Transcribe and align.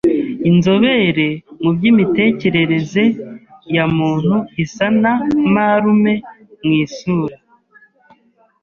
Inzobere 0.49 1.27
mu 1.61 1.69
by'imitekerereze 1.75 3.03
ya 3.75 3.85
muntu 3.95 4.35
isa 4.63 4.87
na 5.01 5.13
marume 5.53 6.13
mu 6.63 6.71
isura. 6.85 7.37